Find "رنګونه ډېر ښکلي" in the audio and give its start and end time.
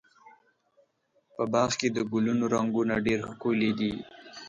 2.55-3.71